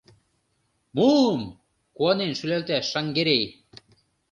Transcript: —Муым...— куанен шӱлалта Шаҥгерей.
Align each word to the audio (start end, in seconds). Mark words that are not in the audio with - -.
—Муым...— 0.95 1.41
куанен 1.95 2.31
шӱлалта 2.39 2.77
Шаҥгерей. 2.91 3.45